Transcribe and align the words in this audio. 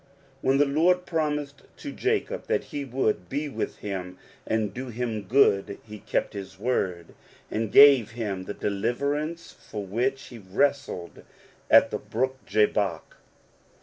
When 0.41 0.57
the 0.57 0.65
Loi^ 0.65 1.05
promised 1.05 1.61
to 1.77 1.91
Jacob 1.91 2.47
that 2.47 2.63
he 2.73 2.83
would 2.83 3.29
be 3.29 3.47
with 3.47 3.75
him 3.85 4.17
an*' 4.47 4.69
do 4.69 4.87
him 4.87 5.21
good, 5.27 5.77
he 5.83 5.99
kept 5.99 6.33
his 6.33 6.57
word, 6.57 7.13
and 7.51 7.71
gave 7.71 8.13
him 8.13 8.45
th^ 8.47 8.59
deliverance 8.59 9.51
for 9.51 9.85
which 9.85 10.23
he 10.29 10.39
wrestled 10.39 11.21
at 11.69 11.91
the 11.91 11.99
brool*^ 11.99 12.33
Jabbok. 12.47 13.17